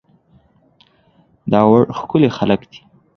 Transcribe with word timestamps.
داوړ 1.51 1.81
ښکلي 1.97 2.29
خلک 2.37 2.61
دي 2.71 2.79